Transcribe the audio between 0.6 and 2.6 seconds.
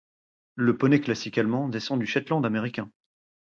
Poney classique allemand descend du Shetland